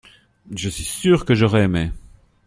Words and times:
Je 0.55 0.67
suis 0.67 0.83
sûr 0.83 1.25
que 1.25 1.35
j’aurais 1.35 1.61
aimé. 1.65 1.91